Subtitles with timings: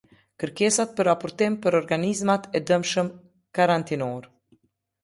[0.43, 3.13] Kërkesat për raportim për organizmat e dëmshëm
[3.61, 4.35] karantinorë.